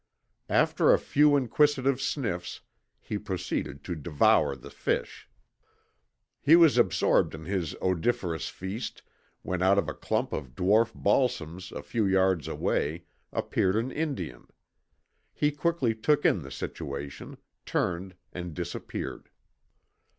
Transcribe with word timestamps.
After 0.49 0.91
a 0.91 0.97
few 0.97 1.35
inquisitive 1.37 2.01
sniffs 2.01 2.61
he 2.99 3.19
proceeded 3.19 3.83
to 3.83 3.93
devour 3.93 4.55
the 4.55 4.71
fish. 4.71 5.29
He 6.41 6.55
was 6.55 6.79
absorbed 6.79 7.35
in 7.35 7.45
his 7.45 7.75
odoriferous 7.83 8.49
feast 8.49 9.03
when 9.43 9.61
out 9.61 9.77
of 9.77 9.87
a 9.87 9.93
clump 9.93 10.33
of 10.33 10.55
dwarf 10.55 10.91
balsams 10.95 11.71
a 11.71 11.83
few 11.83 12.07
yards 12.07 12.47
away 12.47 13.03
appeared 13.31 13.75
an 13.75 13.91
Indian. 13.91 14.47
He 15.35 15.51
quickly 15.51 15.93
took 15.93 16.25
in 16.25 16.41
the 16.41 16.49
situation, 16.49 17.37
turned, 17.63 18.15
and 18.33 18.55
disappeared. 18.55 19.29